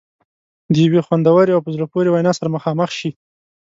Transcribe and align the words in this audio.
د 0.73 0.75
یوې 0.85 1.01
خوندورې 1.07 1.51
او 1.55 1.63
په 1.65 1.69
زړه 1.75 1.85
پورې 1.93 2.09
وینا 2.11 2.31
سره 2.37 2.53
مخامخ 2.55 2.89
شي. 2.99 3.09